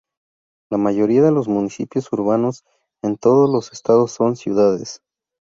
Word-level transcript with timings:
La 0.71 0.79
mayoría 0.79 1.21
de 1.21 1.31
los 1.31 1.47
municipios 1.47 2.11
urbanos 2.11 2.63
en 3.03 3.17
todos 3.17 3.47
los 3.51 3.71
estados 3.71 4.11
son 4.11 4.35
"ciudades". 4.35 5.03